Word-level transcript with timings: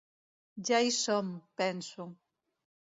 Ja 0.69 0.79
hi 0.87 0.95
som, 1.01 1.31
penso. 1.63 2.11